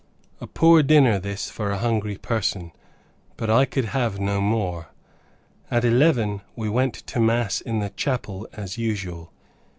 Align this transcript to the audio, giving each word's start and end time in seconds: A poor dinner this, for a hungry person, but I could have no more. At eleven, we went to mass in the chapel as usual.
A 0.39 0.47
poor 0.47 0.81
dinner 0.81 1.19
this, 1.19 1.51
for 1.51 1.69
a 1.69 1.77
hungry 1.77 2.17
person, 2.17 2.71
but 3.37 3.51
I 3.51 3.65
could 3.65 3.85
have 3.85 4.19
no 4.19 4.41
more. 4.41 4.87
At 5.69 5.85
eleven, 5.85 6.41
we 6.55 6.69
went 6.69 6.95
to 6.95 7.19
mass 7.19 7.61
in 7.61 7.81
the 7.81 7.91
chapel 7.91 8.47
as 8.51 8.79
usual. 8.79 9.31